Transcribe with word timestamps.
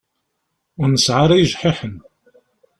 Ur 0.79 0.87
nesɛi 0.89 1.19
ara 1.23 1.35
ijḥiḥen. 1.37 1.95